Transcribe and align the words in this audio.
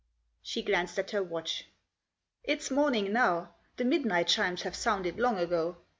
She 0.41 0.63
glanced 0.63 0.97
at 0.97 1.11
her 1.11 1.21
watch. 1.21 1.67
"It's 2.43 2.71
morning 2.71 3.13
now; 3.13 3.53
the 3.77 3.85
midnight 3.85 4.29
chimes 4.29 4.63
have 4.63 4.75
sounded 4.75 5.19
long 5.19 5.37
ago. 5.37 5.77